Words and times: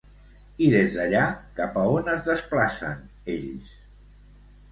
I 0.67 0.69
des 0.75 0.95
d'allà 0.99 1.25
cap 1.59 1.75
a 1.81 1.83
on 1.97 2.09
es 2.15 2.23
desplacen, 2.29 3.03
ells? 3.35 3.77